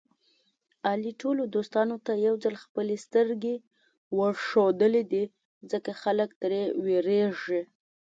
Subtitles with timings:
[0.89, 3.55] علي ټولو دوستانو ته یوځل خپلې سترګې
[4.19, 5.23] ورښودلې دي.
[5.71, 6.51] ځکه خلک تر
[6.83, 7.61] وېرېږي.